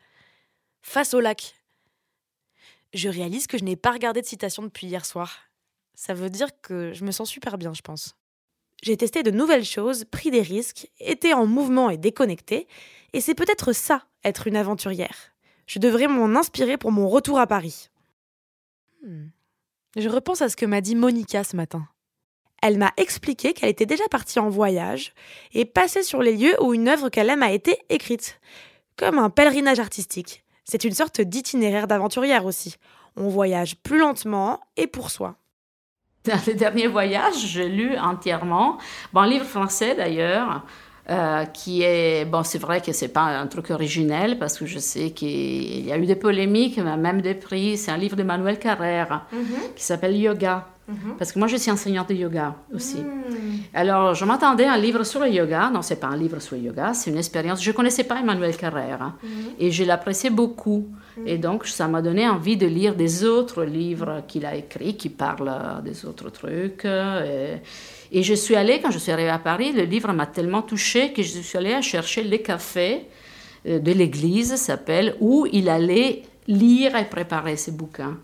Face 0.80 1.14
au 1.14 1.20
lac. 1.20 1.56
Je 2.94 3.08
réalise 3.08 3.48
que 3.48 3.58
je 3.58 3.64
n'ai 3.64 3.74
pas 3.74 3.90
regardé 3.90 4.20
de 4.20 4.26
citation 4.26 4.62
depuis 4.62 4.86
hier 4.86 5.04
soir. 5.04 5.36
Ça 5.96 6.14
veut 6.14 6.30
dire 6.30 6.60
que 6.62 6.92
je 6.92 7.04
me 7.04 7.10
sens 7.10 7.28
super 7.28 7.58
bien, 7.58 7.74
je 7.74 7.82
pense. 7.82 8.14
J'ai 8.84 8.96
testé 8.96 9.24
de 9.24 9.32
nouvelles 9.32 9.64
choses, 9.64 10.04
pris 10.04 10.30
des 10.30 10.42
risques, 10.42 10.88
été 11.00 11.34
en 11.34 11.44
mouvement 11.44 11.90
et 11.90 11.96
déconnecté, 11.96 12.68
et 13.14 13.20
c'est 13.20 13.34
peut-être 13.34 13.72
ça, 13.72 14.04
être 14.22 14.46
une 14.46 14.56
aventurière. 14.56 15.32
Je 15.68 15.78
devrais 15.78 16.08
m'en 16.08 16.36
inspirer 16.36 16.78
pour 16.78 16.90
mon 16.90 17.08
retour 17.08 17.38
à 17.38 17.46
Paris. 17.46 17.90
Hmm. 19.06 19.26
Je 19.96 20.08
repense 20.08 20.42
à 20.42 20.48
ce 20.48 20.56
que 20.56 20.66
m'a 20.66 20.80
dit 20.80 20.96
Monica 20.96 21.44
ce 21.44 21.54
matin. 21.54 21.86
Elle 22.62 22.78
m'a 22.78 22.92
expliqué 22.96 23.52
qu'elle 23.52 23.68
était 23.68 23.86
déjà 23.86 24.08
partie 24.10 24.40
en 24.40 24.48
voyage 24.48 25.12
et 25.52 25.64
passée 25.64 26.02
sur 26.02 26.22
les 26.22 26.36
lieux 26.36 26.60
où 26.62 26.74
une 26.74 26.88
œuvre 26.88 27.10
qu'elle 27.10 27.30
aime 27.30 27.42
a 27.42 27.52
été 27.52 27.78
écrite. 27.90 28.40
Comme 28.96 29.18
un 29.18 29.30
pèlerinage 29.30 29.78
artistique. 29.78 30.42
C'est 30.64 30.84
une 30.84 30.94
sorte 30.94 31.20
d'itinéraire 31.20 31.86
d'aventurière 31.86 32.46
aussi. 32.46 32.76
On 33.16 33.28
voyage 33.28 33.76
plus 33.76 33.98
lentement 33.98 34.60
et 34.76 34.86
pour 34.86 35.10
soi. 35.10 35.36
Dans 36.24 36.40
les 36.46 36.54
derniers 36.54 36.88
voyages, 36.88 37.46
j'ai 37.46 37.68
lu 37.68 37.96
entièrement, 37.96 38.78
bon, 39.12 39.20
un 39.20 39.28
livre 39.28 39.44
français 39.44 39.94
d'ailleurs, 39.94 40.64
euh, 41.10 41.44
qui 41.46 41.82
est, 41.82 42.24
bon, 42.26 42.42
c'est 42.42 42.58
vrai 42.58 42.80
que 42.80 42.92
c'est 42.92 43.08
pas 43.08 43.22
un 43.22 43.46
truc 43.46 43.70
originel 43.70 44.38
parce 44.38 44.58
que 44.58 44.66
je 44.66 44.78
sais 44.78 45.10
qu'il 45.12 45.86
y 45.86 45.92
a 45.92 45.96
eu 45.96 46.04
des 46.04 46.16
polémiques, 46.16 46.78
même 46.78 47.22
des 47.22 47.34
prix. 47.34 47.78
C'est 47.78 47.90
un 47.90 47.96
livre 47.96 48.16
de 48.16 48.22
Manuel 48.22 48.58
Carrère 48.58 49.26
mhm. 49.32 49.74
qui 49.74 49.82
s'appelle 49.82 50.16
Yoga. 50.16 50.66
Mhm. 50.88 51.16
Parce 51.18 51.32
que 51.32 51.38
moi, 51.38 51.48
je 51.48 51.56
suis 51.56 51.70
enseignante 51.70 52.08
de 52.08 52.14
yoga 52.14 52.56
aussi. 52.74 52.96
Hmm. 52.96 53.58
Alors, 53.74 54.14
je 54.14 54.24
m'attendais 54.24 54.64
à 54.64 54.72
un 54.72 54.78
livre 54.78 55.04
sur 55.04 55.20
le 55.20 55.28
yoga. 55.28 55.70
Non, 55.70 55.82
c'est 55.82 56.00
pas 56.00 56.06
un 56.06 56.16
livre 56.16 56.40
sur 56.40 56.56
le 56.56 56.62
yoga, 56.62 56.94
c'est 56.94 57.10
une 57.10 57.18
expérience. 57.18 57.62
Je 57.62 57.72
connaissais 57.72 58.04
pas 58.04 58.20
Emmanuel 58.20 58.56
Carrère 58.56 59.12
mhm. 59.22 59.30
et 59.58 59.70
je 59.70 59.84
l'appréciais 59.84 60.30
beaucoup. 60.30 60.88
Et 61.26 61.36
donc, 61.36 61.66
ça 61.66 61.88
m'a 61.88 62.00
donné 62.00 62.28
envie 62.28 62.56
de 62.56 62.66
lire 62.66 62.94
des 62.94 63.24
autres 63.24 63.64
livres 63.64 64.22
qu'il 64.28 64.46
a 64.46 64.54
écrits 64.54 64.96
qui 64.96 65.08
parlent 65.08 65.82
des 65.84 66.06
autres 66.06 66.30
trucs. 66.30 66.84
Et, 66.84 67.56
et 68.12 68.22
je 68.22 68.34
suis 68.34 68.54
allée, 68.54 68.80
quand 68.80 68.90
je 68.90 68.98
suis 68.98 69.12
arrivée 69.12 69.28
à 69.28 69.38
Paris, 69.38 69.72
le 69.72 69.82
livre 69.82 70.12
m'a 70.12 70.26
tellement 70.26 70.62
touchée 70.62 71.12
que 71.12 71.22
je 71.22 71.40
suis 71.40 71.58
allée 71.58 71.82
chercher 71.82 72.22
les 72.22 72.40
cafés 72.40 73.08
euh, 73.66 73.78
de 73.78 73.92
l'église 73.92 74.54
s'appelle, 74.56 75.16
où 75.20 75.46
il 75.52 75.68
allait 75.68 76.22
lire 76.46 76.96
et 76.96 77.04
préparer 77.04 77.56
ses 77.56 77.72
bouquins. 77.72 78.16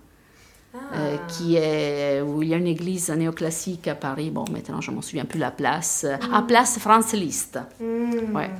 Euh, 0.74 1.16
qui 1.28 1.56
est 1.56 2.20
où 2.20 2.42
il 2.42 2.48
y 2.48 2.54
a 2.54 2.56
une 2.56 2.66
église 2.66 3.08
néoclassique 3.10 3.86
à 3.86 3.94
Paris. 3.94 4.30
Bon, 4.30 4.44
maintenant 4.50 4.80
je 4.80 4.90
m'en 4.90 5.02
souviens 5.02 5.24
plus 5.24 5.38
la 5.38 5.50
place. 5.52 6.04
À 6.32 6.42
Place 6.42 6.78
France 6.78 7.12
Liszt. 7.12 7.58
Ouais. 7.80 8.50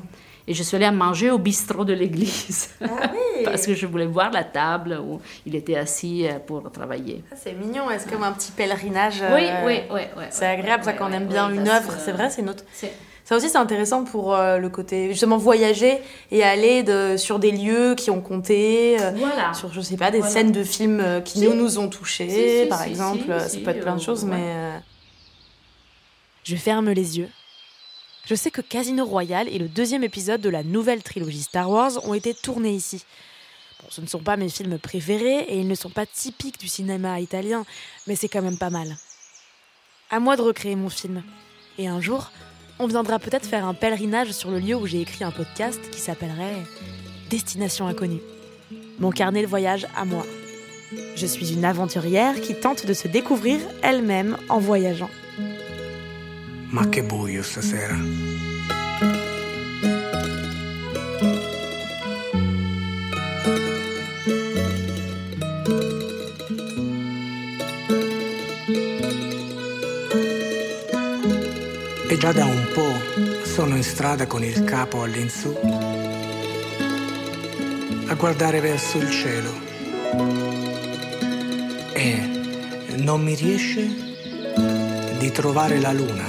Et 0.47 0.53
je 0.55 0.63
suis 0.63 0.77
allée 0.77 0.85
à 0.85 0.93
manger 0.93 1.31
au 1.31 1.39
bistrot 1.39 1.85
de 1.85 1.95
l'église. 1.95 2.69
Ah 2.83 2.87
oui. 3.13 3.45
Parce 3.45 3.67
que 3.67 3.75
je 3.75 3.87
voulais 3.87 4.07
voir 4.07 4.31
la 4.31 4.45
table 4.45 5.01
où 5.03 5.21
il 5.47 5.55
était 5.57 5.77
assis 5.77 6.27
euh, 6.27 6.39
pour 6.39 6.71
travailler. 6.71 7.25
Ah, 7.33 7.35
c'est 7.37 7.55
mignon, 7.55 7.91
est-ce 7.91 8.07
comme 8.07 8.23
un 8.23 8.33
petit 8.33 8.53
pèlerinage 8.53 9.23
Oui, 9.35 9.47
euh, 9.47 9.67
oui, 9.67 9.81
oui. 9.91 10.01
oui 10.19 10.25
C'est 10.31 10.47
agréable, 10.47 10.85
ça, 10.85 10.91
oui, 10.93 10.97
quand 10.99 11.07
on 11.07 11.11
oui, 11.11 11.17
aime 11.17 11.27
bien 11.29 11.49
une 11.51 11.67
œuvre. 11.67 11.95
C'est 11.99 12.13
vrai, 12.13 12.29
c'est 12.31 12.43
une 12.43 12.51
autre. 12.51 12.65
c'est- 12.73 12.93
Ça 13.25 13.37
aussi, 13.37 13.49
c'est 13.49 13.57
intéressant 13.59 14.05
pour 14.05 14.35
euh, 14.35 14.59
le 14.59 14.69
côté, 14.69 15.09
justement, 15.09 15.39
voyager 15.39 15.99
et 16.31 16.43
aller 16.43 16.83
de, 16.83 17.17
sur 17.17 17.39
des 17.39 17.53
lieux 17.53 17.95
qui 17.95 18.11
ont 18.11 18.21
compté, 18.21 19.01
euh, 19.01 19.13
Voilà. 19.17 19.55
sur, 19.55 19.73
je 19.73 19.81
sais 19.81 19.97
pas, 19.97 20.11
des 20.11 20.19
Voilà. 20.19 20.33
scènes 20.33 20.53
de 20.53 20.63
films 20.63 21.01
euh, 21.01 21.21
qui 21.23 21.39
Si. 21.39 21.45
nous, 21.47 21.55
nous 21.55 21.79
ont 21.79 21.89
touchés, 21.89 22.29
Si, 22.29 22.63
si, 22.65 22.69
par 22.69 22.83
exemple. 22.83 23.25
ça 23.41 23.59
peut 23.61 23.71
être 23.71 23.81
plein 23.81 23.97
de 23.97 24.03
choses, 24.03 24.25
ouais. 24.25 24.31
mais. 24.37 24.81
Je 26.45 26.57
ferme 26.57 26.91
les 26.91 27.19
yeux. 27.19 27.31
Je 28.27 28.35
sais 28.35 28.51
que 28.51 28.61
Casino 28.61 29.05
Royale 29.07 29.49
et 29.49 29.59
le 29.59 29.69
deuxième 29.69 30.05
épisode 30.05 30.41
de 30.43 30.49
la 30.51 30.63
nouvelle 30.63 31.03
trilogie 31.03 31.43
Star 31.43 31.71
Wars 31.71 31.93
ont 32.07 32.13
été 32.15 32.35
tournés 32.35 32.73
ici. 32.73 33.05
Bon, 33.83 33.87
ce 33.91 34.01
ne 34.03 34.07
sont 34.07 34.19
pas 34.21 34.37
mes 34.37 34.49
films 34.51 34.79
préférés 34.79 35.41
et 35.49 35.59
ils 35.59 35.69
ne 35.69 35.75
sont 35.75 35.91
pas 35.91 36.05
typiques 36.07 36.59
du 36.61 36.69
cinéma 36.69 37.21
italien, 37.21 37.65
mais 38.07 38.17
c'est 38.17 38.29
quand 38.29 38.43
même 38.43 38.59
pas 38.59 38.71
mal. 38.71 38.97
À 40.11 40.21
moi 40.21 40.37
de 40.37 40.43
recréer 40.43 40.77
mon 40.77 40.91
film. 40.91 41.23
Et 41.79 41.89
un 41.89 42.01
jour, 42.01 42.31
on 42.79 42.87
viendra 42.87 43.19
peut-être 43.19 43.47
faire 43.47 43.67
un 43.67 43.75
pèlerinage 43.75 44.33
sur 44.33 44.51
le 44.51 44.59
lieu 44.59 44.75
où 44.75 44.87
j'ai 44.87 45.01
écrit 45.01 45.25
un 45.25 45.31
podcast 45.31 45.81
qui 45.91 46.01
s'appellerait 46.01 46.63
Destination 47.31 47.87
inconnue. 47.87 48.21
Mon 48.99 49.11
carnet 49.11 49.43
de 49.43 49.47
voyage 49.47 49.87
à 49.97 50.05
moi. 50.05 50.25
Je 51.17 51.27
suis 51.27 51.53
une 51.53 51.65
aventurière 51.65 52.41
qui 52.41 52.55
tente 52.55 52.87
de 52.87 52.93
se 52.93 53.09
découvrir 53.09 53.61
elle-même 53.83 54.37
en 54.49 54.59
voyageant. 54.59 55.11
Ma. 56.71 56.83
E 72.15 72.17
già 72.17 72.31
da 72.31 72.45
un 72.45 72.69
po' 72.73 73.45
sono 73.45 73.75
in 73.75 73.83
strada 73.83 74.29
con 74.29 74.45
il 74.45 74.63
capo 74.63 75.03
all'insù 75.03 75.53
a 78.07 78.15
guardare 78.15 78.61
verso 78.61 78.99
il 78.99 79.11
cielo. 79.11 79.51
E 81.93 82.99
non 82.99 83.21
mi 83.21 83.35
riesce 83.35 83.83
di 85.19 85.33
trovare 85.33 85.81
la 85.81 85.93
luna. 85.93 86.25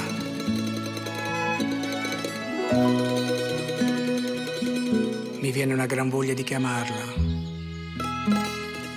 Mi 5.40 5.52
viene 5.52 5.74
una 5.74 5.86
gran 5.86 6.10
voglia 6.10 6.34
di 6.34 6.44
chiamarla. 6.44 7.14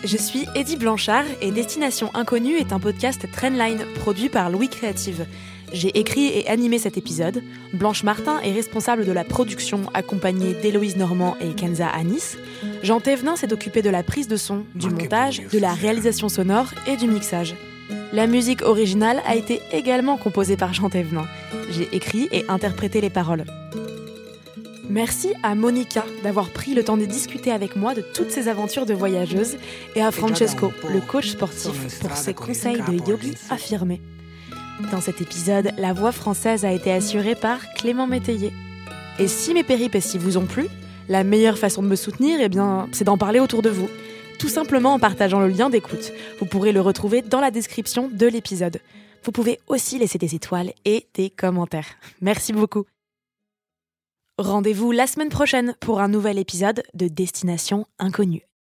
Je 0.04 0.16
suis 0.16 0.48
Eddie 0.54 0.78
Blanchard 0.78 1.26
et 1.42 1.52
Destination 1.52 2.08
Inconnue 2.14 2.56
est 2.56 2.72
un 2.72 2.78
podcast 2.78 3.30
Trendline 3.30 3.84
produit 4.00 4.30
par 4.30 4.48
Louis 4.48 4.70
Créative. 4.70 5.26
J'ai 5.72 5.98
écrit 5.98 6.28
et 6.28 6.48
animé 6.48 6.78
cet 6.78 6.96
épisode. 6.96 7.42
Blanche 7.74 8.02
Martin 8.02 8.40
est 8.40 8.52
responsable 8.52 9.04
de 9.04 9.12
la 9.12 9.24
production, 9.24 9.82
accompagnée 9.94 10.54
d'Héloïse 10.54 10.96
Normand 10.96 11.36
et 11.40 11.54
Kenza 11.54 11.88
Anis. 11.88 12.38
Jean 12.82 13.00
Thévenin 13.00 13.36
s'est 13.36 13.52
occupé 13.52 13.82
de 13.82 13.90
la 13.90 14.02
prise 14.02 14.28
de 14.28 14.36
son, 14.36 14.64
du 14.74 14.88
montage, 14.88 15.42
de 15.52 15.58
la 15.58 15.74
réalisation 15.74 16.28
sonore 16.28 16.68
et 16.86 16.96
du 16.96 17.06
mixage. 17.06 17.54
La 18.12 18.26
musique 18.26 18.62
originale 18.62 19.22
a 19.26 19.36
été 19.36 19.60
également 19.72 20.16
composée 20.16 20.56
par 20.56 20.72
Jean 20.72 20.88
Thévenin. 20.88 21.26
J'ai 21.70 21.88
écrit 21.94 22.28
et 22.32 22.46
interprété 22.48 23.00
les 23.00 23.10
paroles. 23.10 23.44
Merci 24.88 25.34
à 25.42 25.54
Monica 25.54 26.06
d'avoir 26.22 26.48
pris 26.48 26.72
le 26.72 26.82
temps 26.82 26.96
de 26.96 27.04
discuter 27.04 27.52
avec 27.52 27.76
moi 27.76 27.94
de 27.94 28.00
toutes 28.00 28.30
ses 28.30 28.48
aventures 28.48 28.86
de 28.86 28.94
voyageuse 28.94 29.58
et 29.94 30.00
à 30.00 30.10
Francesco, 30.10 30.72
le 30.90 31.00
coach 31.02 31.28
sportif, 31.28 32.00
pour 32.00 32.16
ses 32.16 32.32
conseils 32.32 32.80
de 32.88 32.94
yogi 33.06 33.34
affirmés. 33.50 34.00
Dans 34.92 35.00
cet 35.00 35.20
épisode, 35.20 35.72
la 35.76 35.92
voix 35.92 36.12
française 36.12 36.64
a 36.64 36.72
été 36.72 36.92
assurée 36.92 37.34
par 37.34 37.72
Clément 37.74 38.06
Métayer. 38.06 38.52
Et 39.18 39.26
si 39.26 39.52
mes 39.52 39.64
péripéties 39.64 40.18
vous 40.18 40.38
ont 40.38 40.46
plu, 40.46 40.68
la 41.08 41.24
meilleure 41.24 41.58
façon 41.58 41.82
de 41.82 41.88
me 41.88 41.96
soutenir, 41.96 42.38
eh 42.40 42.48
c'est 42.92 43.04
d'en 43.04 43.18
parler 43.18 43.40
autour 43.40 43.60
de 43.60 43.70
vous. 43.70 43.88
Tout 44.38 44.48
simplement 44.48 44.94
en 44.94 44.98
partageant 45.00 45.40
le 45.40 45.48
lien 45.48 45.68
d'écoute. 45.68 46.12
Vous 46.38 46.46
pourrez 46.46 46.70
le 46.72 46.80
retrouver 46.80 47.22
dans 47.22 47.40
la 47.40 47.50
description 47.50 48.08
de 48.08 48.26
l'épisode. 48.26 48.80
Vous 49.24 49.32
pouvez 49.32 49.58
aussi 49.66 49.98
laisser 49.98 50.18
des 50.18 50.36
étoiles 50.36 50.72
et 50.84 51.06
des 51.14 51.28
commentaires. 51.28 51.96
Merci 52.20 52.52
beaucoup. 52.52 52.84
Rendez-vous 54.38 54.92
la 54.92 55.08
semaine 55.08 55.30
prochaine 55.30 55.74
pour 55.80 56.00
un 56.00 56.08
nouvel 56.08 56.38
épisode 56.38 56.84
de 56.94 57.08
Destination 57.08 57.86
Inconnue. 57.98 58.47